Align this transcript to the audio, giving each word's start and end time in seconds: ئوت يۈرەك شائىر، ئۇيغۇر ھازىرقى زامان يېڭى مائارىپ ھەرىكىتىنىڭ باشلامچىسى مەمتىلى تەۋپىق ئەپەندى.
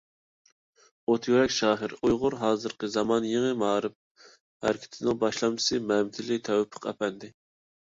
ئوت 1.09 1.27
يۈرەك 1.31 1.53
شائىر، 1.55 1.93
ئۇيغۇر 1.99 2.37
ھازىرقى 2.45 2.89
زامان 2.95 3.29
يېڭى 3.33 3.53
مائارىپ 3.65 3.99
ھەرىكىتىنىڭ 4.69 5.23
باشلامچىسى 5.27 5.83
مەمتىلى 5.95 6.43
تەۋپىق 6.51 6.93
ئەپەندى. 6.95 7.33